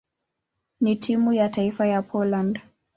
na 0.81 0.95
timu 0.95 1.33
ya 1.33 1.49
taifa 1.49 1.87
ya 1.87 2.01
Poland. 2.01 2.59